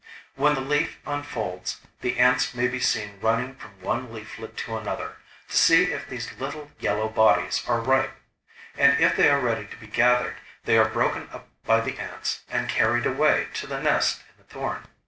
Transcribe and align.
When 0.33 0.55
the 0.55 0.61
leaf 0.61 0.97
unfolds, 1.05 1.79
the 1.99 2.17
ants 2.17 2.55
may 2.55 2.67
be 2.67 2.79
seen 2.79 3.19
running 3.21 3.53
from 3.53 3.79
one 3.81 4.11
leaflet 4.11 4.57
to 4.57 4.75
another, 4.75 5.17
to 5.47 5.55
see 5.55 5.91
if 5.93 6.09
these 6.09 6.39
little 6.39 6.71
yellow 6.79 7.07
bodies 7.07 7.61
are 7.67 7.79
ripe; 7.79 8.15
and 8.75 8.99
if 8.99 9.15
they 9.15 9.29
are 9.29 9.39
ready 9.39 9.67
to 9.67 9.77
be 9.77 9.85
gathered 9.85 10.37
they 10.65 10.75
are 10.79 10.89
broken 10.89 11.29
up 11.31 11.49
by 11.65 11.81
the 11.81 11.99
ants 11.99 12.41
and 12.49 12.67
carried 12.67 13.05
away 13.05 13.49
to 13.53 13.67
the 13.67 13.79
nest 13.79 14.23
in 14.27 14.37
the 14.37 14.43
thorn. 14.45 14.87